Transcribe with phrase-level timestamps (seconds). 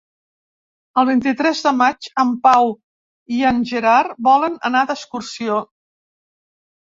[1.01, 2.71] El vint-i-tres de maig en Pau
[3.37, 5.61] i en Gerard volen anar d'excursió.